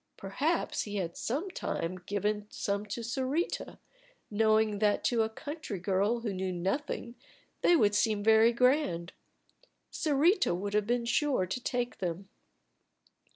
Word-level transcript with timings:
Perhaps 0.17 0.81
he 0.85 0.95
had 0.95 1.11
at 1.11 1.17
some 1.17 1.51
time 1.51 1.97
given 2.07 2.47
some 2.49 2.87
to 2.87 3.01
Sarita, 3.03 3.77
knowing 4.31 4.79
that 4.79 5.03
to 5.03 5.21
a 5.21 5.29
country 5.29 5.77
girl 5.77 6.21
who 6.21 6.33
knew 6.33 6.51
nothing 6.51 7.13
they 7.61 7.75
would 7.75 7.93
seem 7.93 8.23
very 8.23 8.51
grand. 8.51 9.13
Sarita 9.91 10.55
would 10.55 10.73
have 10.73 10.87
been 10.87 11.05
sure 11.05 11.45
to 11.45 11.61
take 11.63 11.99
them. 11.99 12.29